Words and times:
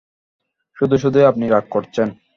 শুধু 0.77 0.95
শুধুই 0.97 1.25
আপনি 1.25 1.45
রাগ 1.47 1.65
করছেন। 1.69 2.07